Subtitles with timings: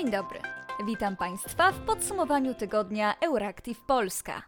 [0.00, 0.40] Dzień dobry.
[0.86, 4.42] Witam Państwa w podsumowaniu tygodnia Euractiv Polska.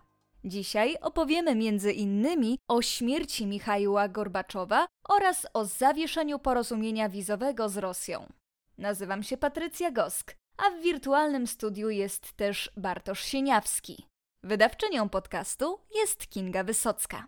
[0.45, 8.33] Dzisiaj opowiemy między innymi o śmierci Michaiła Gorbaczowa oraz o zawieszeniu porozumienia wizowego z Rosją.
[8.79, 14.07] Nazywam się Patrycja Gosk, a w wirtualnym studiu jest też Bartosz Sieniawski.
[14.43, 17.27] Wydawczynią podcastu jest Kinga Wysocka.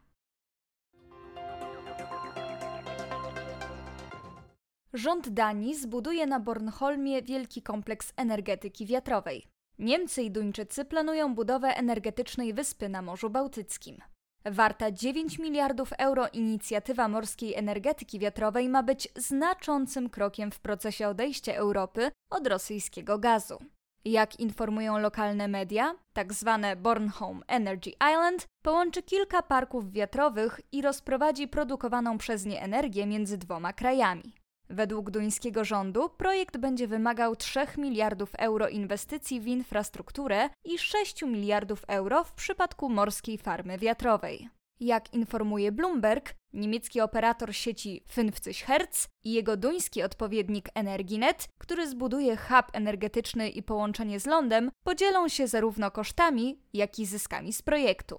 [4.95, 9.47] Rząd Danii zbuduje na Bornholmie wielki kompleks energetyki wiatrowej.
[9.79, 13.99] Niemcy i Duńczycy planują budowę energetycznej wyspy na Morzu Bałtyckim.
[14.45, 21.55] Warta 9 miliardów euro inicjatywa morskiej energetyki wiatrowej ma być znaczącym krokiem w procesie odejścia
[21.55, 23.59] Europy od rosyjskiego gazu.
[24.05, 31.49] Jak informują lokalne media, tak zwane Bornholm Energy Island połączy kilka parków wiatrowych i rozprowadzi
[31.49, 34.44] produkowaną przez nie energię między dwoma krajami.
[34.75, 41.85] Według duńskiego rządu projekt będzie wymagał 3 miliardów euro inwestycji w infrastrukturę i 6 miliardów
[41.89, 44.49] euro w przypadku morskiej farmy wiatrowej.
[44.81, 52.37] Jak informuje Bloomberg, niemiecki operator sieci 50 Hertz i jego duński odpowiednik Energinet, który zbuduje
[52.37, 58.19] hub energetyczny i połączenie z lądem, podzielą się zarówno kosztami, jak i zyskami z projektu.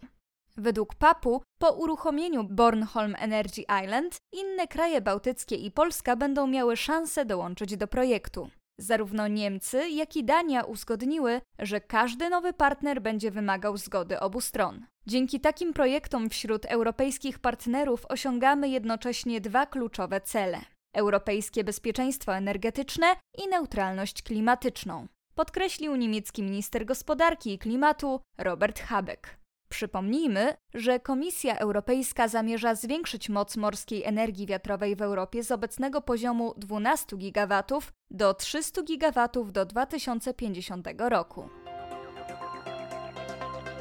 [0.58, 7.26] Według PAP-u po uruchomieniu Bornholm Energy Island inne kraje bałtyckie i Polska będą miały szansę
[7.26, 8.50] dołączyć do projektu.
[8.80, 14.86] Zarówno Niemcy, jak i Dania uzgodniły, że każdy nowy partner będzie wymagał zgody obu stron.
[15.08, 20.62] Dzięki takim projektom wśród europejskich partnerów osiągamy jednocześnie dwa kluczowe cele:
[20.94, 29.45] europejskie bezpieczeństwo energetyczne i neutralność klimatyczną, podkreślił niemiecki minister gospodarki i klimatu Robert Habeck.
[29.70, 36.54] Przypomnijmy, że Komisja Europejska zamierza zwiększyć moc morskiej energii wiatrowej w Europie z obecnego poziomu
[36.58, 37.80] 12 GW
[38.12, 41.50] do 300 GW do 2050 roku.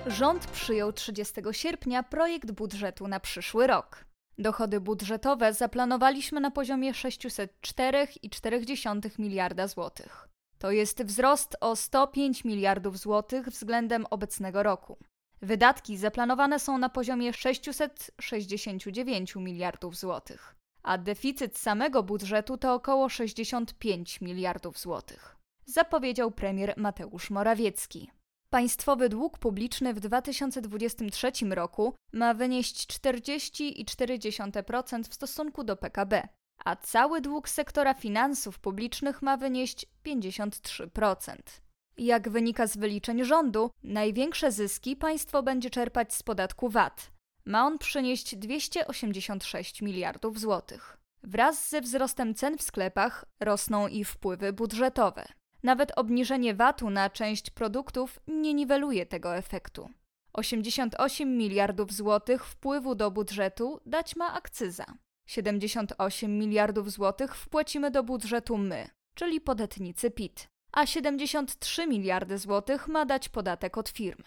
[0.06, 4.04] Rząd przyjął 30 sierpnia projekt budżetu na przyszły rok.
[4.38, 10.28] Dochody budżetowe zaplanowaliśmy na poziomie 604,4 miliarda złotych.
[10.58, 14.98] To jest wzrost o 105 miliardów złotych względem obecnego roku.
[15.42, 24.20] Wydatki zaplanowane są na poziomie 669 miliardów złotych, a deficyt samego budżetu to około 65
[24.20, 28.10] miliardów złotych, zapowiedział premier Mateusz Morawiecki.
[28.50, 36.28] Państwowy dług publiczny w 2023 roku ma wynieść 40,4% w stosunku do PKB,
[36.64, 41.63] a cały dług sektora finansów publicznych ma wynieść 53%.
[41.96, 47.10] Jak wynika z wyliczeń rządu, największe zyski państwo będzie czerpać z podatku VAT.
[47.44, 50.98] Ma on przynieść 286 miliardów złotych.
[51.22, 55.24] Wraz ze wzrostem cen w sklepach rosną i wpływy budżetowe.
[55.62, 59.90] Nawet obniżenie VAT-u na część produktów nie niweluje tego efektu.
[60.32, 64.84] 88 miliardów złotych wpływu do budżetu dać ma akcyza.
[65.26, 73.04] 78 miliardów złotych wpłacimy do budżetu my, czyli podatnicy PIT a 73 miliardy złotych ma
[73.04, 74.22] dać podatek od firm.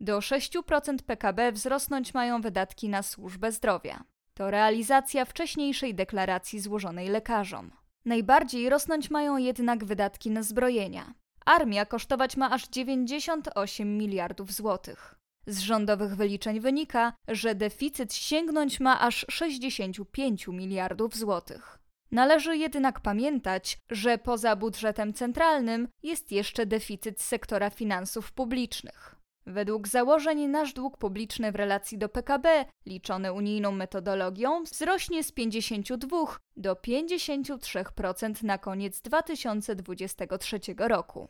[0.00, 4.04] Do 6% PKB wzrosnąć mają wydatki na służbę zdrowia.
[4.34, 7.70] To realizacja wcześniejszej deklaracji złożonej lekarzom.
[8.04, 11.14] Najbardziej rosnąć mają jednak wydatki na zbrojenia.
[11.44, 15.14] Armia kosztować ma aż 98 miliardów złotych.
[15.46, 21.81] Z rządowych wyliczeń wynika, że deficyt sięgnąć ma aż 65 miliardów złotych.
[22.12, 29.16] Należy jednak pamiętać, że poza budżetem centralnym jest jeszcze deficyt sektora finansów publicznych.
[29.46, 36.18] Według założeń nasz dług publiczny w relacji do PKB, liczony unijną metodologią, wzrośnie z 52
[36.56, 41.28] do 53% na koniec 2023 roku.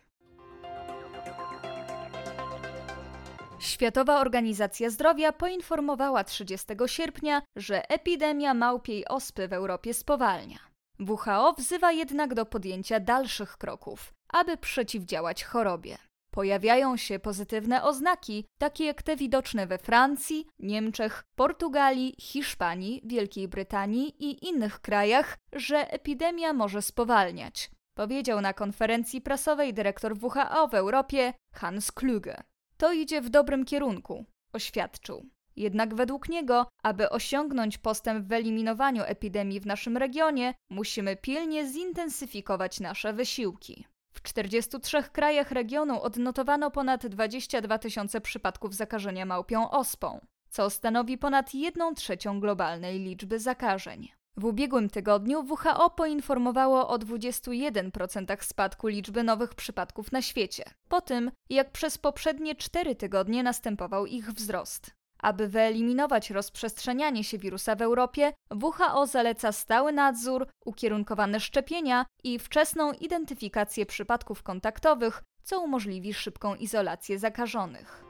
[3.58, 10.71] Światowa Organizacja Zdrowia poinformowała 30 sierpnia, że epidemia małpiej ospy w Europie spowalnia.
[11.08, 15.98] WHO wzywa jednak do podjęcia dalszych kroków, aby przeciwdziałać chorobie.
[16.30, 24.24] Pojawiają się pozytywne oznaki, takie jak te widoczne we Francji, Niemczech, Portugalii, Hiszpanii, Wielkiej Brytanii
[24.24, 31.32] i innych krajach, że epidemia może spowalniać, powiedział na konferencji prasowej dyrektor WHO w Europie
[31.54, 32.42] Hans Kluge.
[32.76, 35.26] To idzie w dobrym kierunku, oświadczył.
[35.56, 42.80] Jednak według niego, aby osiągnąć postęp w eliminowaniu epidemii w naszym regionie, musimy pilnie zintensyfikować
[42.80, 43.86] nasze wysiłki.
[44.12, 51.54] W 43 krajach regionu odnotowano ponad 22 tysiące przypadków zakażenia małpią ospą, co stanowi ponad
[51.54, 54.08] 1 trzecią globalnej liczby zakażeń.
[54.36, 61.30] W ubiegłym tygodniu WHO poinformowało o 21% spadku liczby nowych przypadków na świecie, po tym
[61.50, 65.01] jak przez poprzednie 4 tygodnie następował ich wzrost.
[65.22, 68.32] Aby wyeliminować rozprzestrzenianie się wirusa w Europie,
[68.62, 77.18] WHO zaleca stały nadzór, ukierunkowane szczepienia i wczesną identyfikację przypadków kontaktowych, co umożliwi szybką izolację
[77.18, 78.04] zakażonych.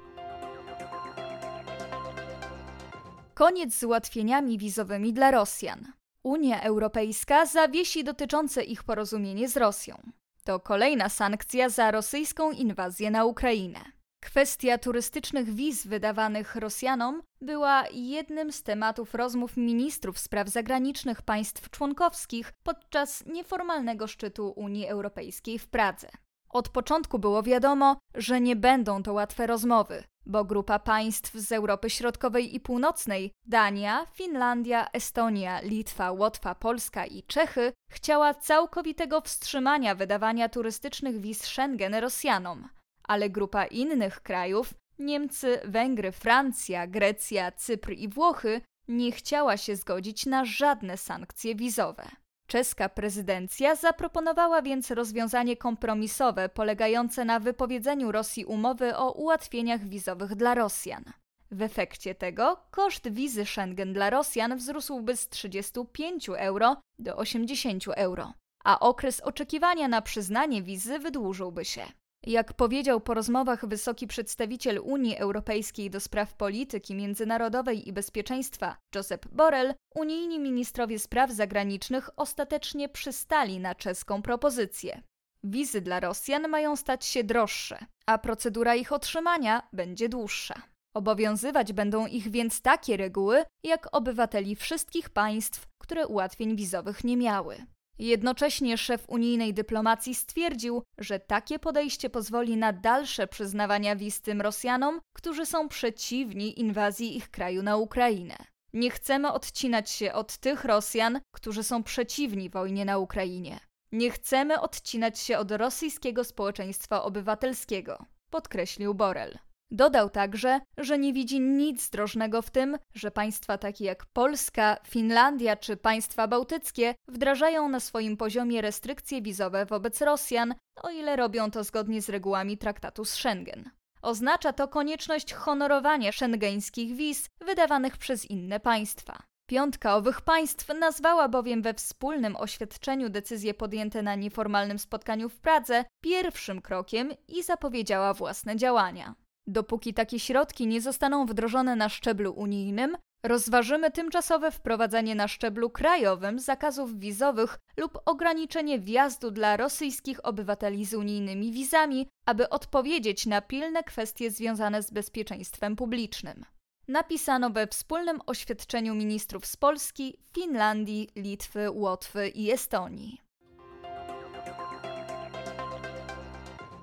[3.35, 5.93] Koniec z ułatwieniami wizowymi dla Rosjan.
[6.23, 10.03] Unia Europejska zawiesi dotyczące ich porozumienie z Rosją.
[10.45, 14.02] To kolejna sankcja za rosyjską inwazję na Ukrainę.
[14.23, 22.53] Kwestia turystycznych wiz wydawanych Rosjanom była jednym z tematów rozmów ministrów spraw zagranicznych państw członkowskich
[22.63, 26.09] podczas nieformalnego szczytu Unii Europejskiej w Pradze.
[26.49, 31.91] Od początku było wiadomo, że nie będą to łatwe rozmowy, bo grupa państw z Europy
[31.91, 40.49] Środkowej i Północnej Dania, Finlandia, Estonia, Litwa, Łotwa, Polska i Czechy chciała całkowitego wstrzymania wydawania
[40.49, 42.69] turystycznych wiz Schengen Rosjanom,
[43.05, 50.27] ale grupa innych krajów Niemcy, Węgry, Francja, Grecja, Cypr i Włochy nie chciała się zgodzić
[50.27, 52.09] na żadne sankcje wizowe.
[52.47, 60.55] Czeska prezydencja zaproponowała więc rozwiązanie kompromisowe polegające na wypowiedzeniu Rosji umowy o ułatwieniach wizowych dla
[60.55, 61.05] Rosjan.
[61.51, 68.33] W efekcie tego koszt wizy Schengen dla Rosjan wzrósłby z 35 euro do 80 euro,
[68.65, 71.83] a okres oczekiwania na przyznanie wizy wydłużyłby się.
[72.27, 79.29] Jak powiedział po rozmowach wysoki przedstawiciel Unii Europejskiej do spraw polityki międzynarodowej i bezpieczeństwa Josep
[79.29, 85.03] Borrell, unijni ministrowie spraw zagranicznych ostatecznie przystali na czeską propozycję.
[85.45, 90.63] Wizy dla Rosjan mają stać się droższe, a procedura ich otrzymania będzie dłuższa.
[90.95, 97.67] Obowiązywać będą ich więc takie reguły, jak obywateli wszystkich państw, które ułatwień wizowych nie miały.
[97.99, 105.01] Jednocześnie szef unijnej dyplomacji stwierdził, że takie podejście pozwoli na dalsze przyznawania wiz tym Rosjanom,
[105.13, 108.37] którzy są przeciwni inwazji ich kraju na Ukrainę.
[108.73, 113.61] Nie chcemy odcinać się od tych Rosjan, którzy są przeciwni wojnie na Ukrainie.
[113.93, 119.39] Nie chcemy odcinać się od rosyjskiego społeczeństwa obywatelskiego, podkreślił Borel.
[119.75, 125.57] Dodał także, że nie widzi nic zdrożnego w tym, że państwa takie jak Polska, Finlandia
[125.57, 131.65] czy państwa bałtyckie wdrażają na swoim poziomie restrykcje wizowe wobec Rosjan, o ile robią to
[131.65, 133.71] zgodnie z regułami traktatu z Schengen.
[134.03, 139.23] Oznacza to konieczność honorowania szengeńskich wiz wydawanych przez inne państwa.
[139.47, 145.85] Piątka owych państw nazwała bowiem we wspólnym oświadczeniu decyzje podjęte na nieformalnym spotkaniu w Pradze
[146.01, 149.15] pierwszym krokiem i zapowiedziała własne działania.
[149.47, 152.97] Dopóki takie środki nie zostaną wdrożone na szczeblu unijnym,
[153.27, 160.95] rozważymy tymczasowe wprowadzenie na szczeblu krajowym zakazów wizowych lub ograniczenie wjazdu dla rosyjskich obywateli z
[160.95, 166.45] unijnymi wizami, aby odpowiedzieć na pilne kwestie związane z bezpieczeństwem publicznym.
[166.89, 173.21] Napisano we wspólnym oświadczeniu ministrów z Polski, Finlandii, Litwy, Łotwy i Estonii.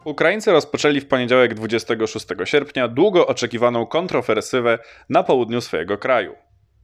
[0.10, 6.36] Ukraińcy rozpoczęli w poniedziałek 26 sierpnia długo oczekiwaną kontrofersywę na południu swojego kraju,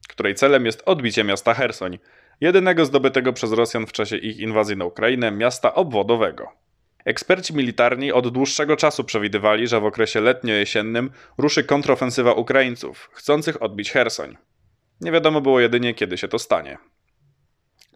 [0.07, 1.99] której celem jest odbicie miasta Hersoń,
[2.41, 6.51] jedynego zdobytego przez Rosjan w czasie ich inwazji na Ukrainę miasta obwodowego.
[7.05, 13.91] Eksperci militarni od dłuższego czasu przewidywali, że w okresie letnio-jesiennym ruszy kontrofensywa Ukraińców, chcących odbić
[13.91, 14.37] Hersoń.
[15.01, 16.77] Nie wiadomo było jedynie, kiedy się to stanie.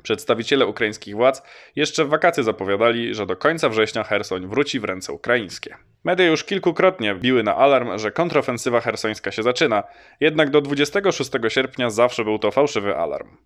[0.04, 1.44] Przedstawiciele ukraińskich władz
[1.76, 5.76] jeszcze w wakacje zapowiadali, że do końca września Hersoń wróci w ręce ukraińskie.
[6.04, 9.84] Media już kilkukrotnie biły na alarm, że kontrofensywa hersońska się zaczyna,
[10.20, 13.38] jednak do 26 sierpnia zawsze był to fałszywy alarm.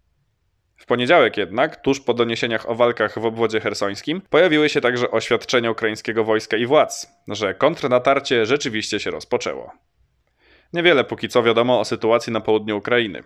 [0.78, 5.72] W poniedziałek jednak, tuż po doniesieniach o walkach w obwodzie hersońskim, pojawiły się także oświadczenia
[5.72, 9.72] ukraińskiego wojska i władz, że kontrnatarcie rzeczywiście się rozpoczęło.
[10.74, 13.24] Niewiele póki co wiadomo o sytuacji na południu Ukrainy.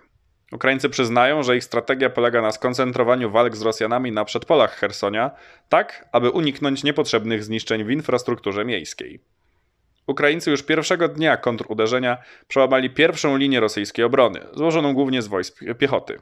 [0.52, 5.32] Ukraińcy przyznają, że ich strategia polega na skoncentrowaniu walk z Rosjanami na przedpolach Hersonia,
[5.70, 9.20] tak aby uniknąć niepotrzebnych zniszczeń w infrastrukturze miejskiej.
[10.08, 16.20] Ukraińcy już pierwszego dnia kontruderzenia przełamali pierwszą linię rosyjskiej obrony, złożoną głównie z wojsk piechoty.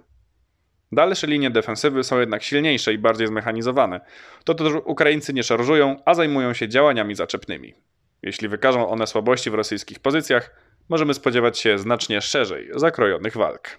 [0.92, 4.02] Dalsze linie defensywy są jednak silniejsze i bardziej zmechanizowane.
[4.44, 7.74] To też Ukraińcy nie szarżują, a zajmują się działaniami zaczepnymi.
[8.22, 10.56] Jeśli wykażą one słabości w rosyjskich pozycjach,
[10.90, 13.78] możemy spodziewać się znacznie szerzej zakrojonych walk.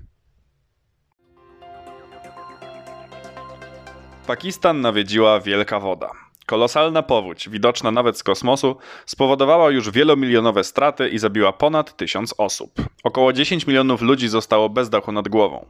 [4.27, 6.11] Pakistan nawiedziła wielka woda.
[6.47, 12.71] Kolosalna powódź, widoczna nawet z kosmosu, spowodowała już wielomilionowe straty i zabiła ponad tysiąc osób.
[13.05, 15.67] Około 10 milionów ludzi zostało bez dachu nad głową.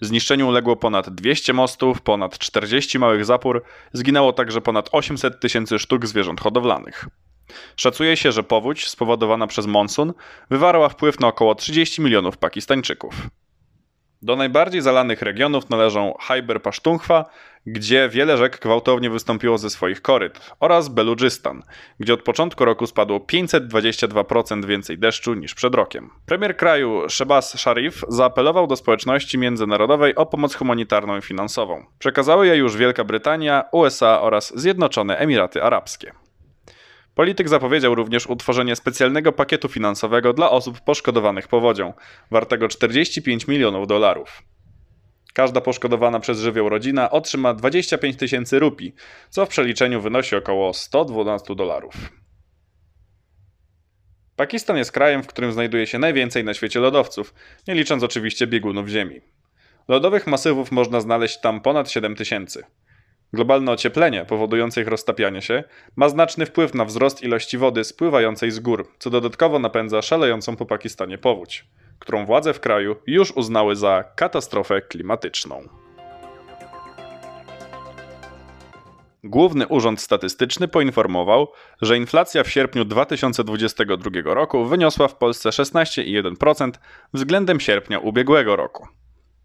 [0.00, 6.06] Zniszczeniu uległo ponad 200 mostów, ponad 40 małych zapór, zginęło także ponad 800 tysięcy sztuk
[6.06, 7.08] zwierząt hodowlanych.
[7.76, 10.12] Szacuje się, że powódź spowodowana przez monsun
[10.50, 13.14] wywarła wpływ na około 30 milionów Pakistańczyków.
[14.22, 17.24] Do najbardziej zalanych regionów należą Khyber Pasztunchwa,
[17.66, 21.62] gdzie wiele rzek gwałtownie wystąpiło ze swoich koryt, oraz Beludżystan,
[22.00, 26.10] gdzie od początku roku spadło 522% więcej deszczu niż przed rokiem.
[26.26, 31.86] Premier kraju Shebaz Sharif zaapelował do społeczności międzynarodowej o pomoc humanitarną i finansową.
[31.98, 36.12] Przekazały je już Wielka Brytania, USA oraz Zjednoczone Emiraty Arabskie.
[37.14, 41.92] Polityk zapowiedział również utworzenie specjalnego pakietu finansowego dla osób poszkodowanych powodzią,
[42.30, 44.42] wartego 45 milionów dolarów.
[45.32, 48.94] Każda poszkodowana przez żywioł rodzina otrzyma 25 tysięcy rupii,
[49.30, 51.94] co w przeliczeniu wynosi około 112 dolarów.
[54.36, 57.34] Pakistan jest krajem, w którym znajduje się najwięcej na świecie lodowców,
[57.68, 59.20] nie licząc oczywiście biegunów Ziemi.
[59.88, 62.64] Lodowych masywów można znaleźć tam ponad 7 tysięcy.
[63.32, 65.64] Globalne ocieplenie, powodujące ich roztapianie się,
[65.96, 70.66] ma znaczny wpływ na wzrost ilości wody spływającej z gór, co dodatkowo napędza szalejącą po
[70.66, 71.64] Pakistanie powódź,
[72.02, 75.68] którą władze w kraju już uznały za katastrofę klimatyczną.
[79.24, 81.48] Główny Urząd Statystyczny poinformował,
[81.82, 86.70] że inflacja w sierpniu 2022 roku wyniosła w Polsce 16,1%
[87.14, 88.88] względem sierpnia ubiegłego roku.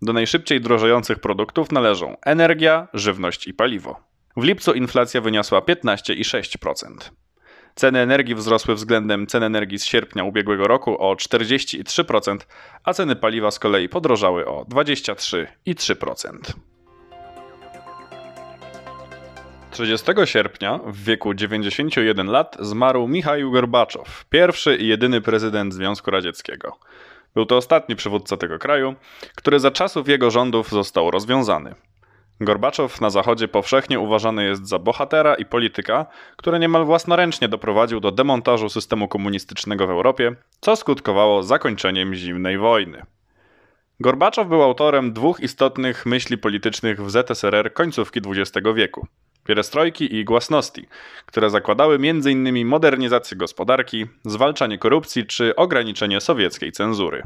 [0.01, 3.99] Do najszybciej drożejących produktów należą energia, żywność i paliwo.
[4.37, 7.26] W lipcu inflacja wyniosła 15,6%.
[7.77, 12.37] Ceny energii wzrosły względem cen energii z sierpnia ubiegłego roku o 43%,
[12.83, 16.37] a ceny paliwa z kolei podrożały o 23,3%.
[19.71, 26.79] 30 sierpnia w wieku 91 lat zmarł Michał Gorbaczow, pierwszy i jedyny prezydent Związku Radzieckiego.
[27.35, 28.95] Był to ostatni przywódca tego kraju,
[29.35, 31.75] który za czasów jego rządów został rozwiązany.
[32.41, 38.11] Gorbaczow na Zachodzie powszechnie uważany jest za bohatera i polityka, który niemal własnoręcznie doprowadził do
[38.11, 43.05] demontażu systemu komunistycznego w Europie, co skutkowało zakończeniem zimnej wojny.
[43.99, 49.07] Gorbaczow był autorem dwóch istotnych myśli politycznych w ZSRR końcówki XX wieku
[49.47, 50.87] pierestrojki i głasności,
[51.25, 52.65] które zakładały m.in.
[52.67, 57.23] modernizację gospodarki, zwalczanie korupcji czy ograniczenie sowieckiej cenzury.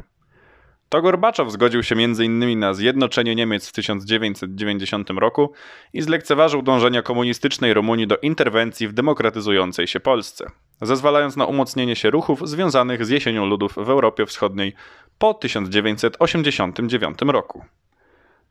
[0.92, 2.58] To Gorbaczow zgodził się m.in.
[2.58, 5.52] na zjednoczenie Niemiec w 1990 roku
[5.92, 10.50] i zlekceważył dążenia komunistycznej Rumunii do interwencji w demokratyzującej się Polsce,
[10.82, 14.74] zezwalając na umocnienie się ruchów związanych z jesienią ludów w Europie Wschodniej
[15.18, 17.64] po 1989 roku.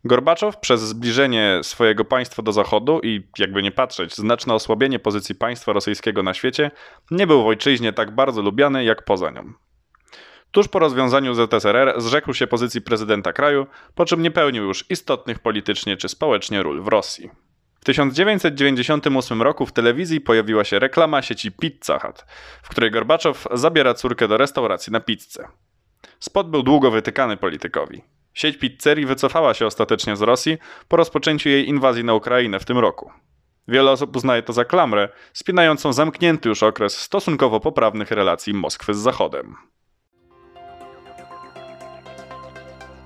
[0.05, 5.73] Gorbaczow przez zbliżenie swojego państwa do Zachodu i, jakby nie patrzeć, znaczne osłabienie pozycji państwa
[5.73, 6.71] rosyjskiego na świecie,
[7.11, 9.53] nie był w ojczyźnie tak bardzo lubiany jak poza nią.
[10.51, 15.39] Tuż po rozwiązaniu ZSRR zrzekł się pozycji prezydenta kraju, po czym nie pełnił już istotnych
[15.39, 17.29] politycznie czy społecznie ról w Rosji.
[17.79, 22.25] W 1998 roku w telewizji pojawiła się reklama sieci Pizza Hut,
[22.63, 25.47] w której Gorbaczow zabiera córkę do restauracji na pizzę.
[26.19, 28.01] Spot był długo wytykany politykowi.
[28.33, 32.77] Sieć pizzerii wycofała się ostatecznie z Rosji po rozpoczęciu jej inwazji na Ukrainę w tym
[32.77, 33.11] roku.
[33.67, 38.97] Wiele osób uznaje to za klamrę, spinającą zamknięty już okres stosunkowo poprawnych relacji Moskwy z
[38.97, 39.55] Zachodem.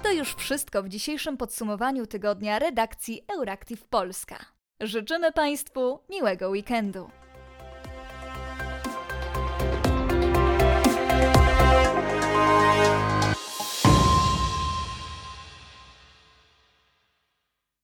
[0.05, 4.45] To już wszystko w dzisiejszym podsumowaniu tygodnia redakcji Euractiv Polska.
[4.81, 7.09] Życzymy Państwu miłego weekendu.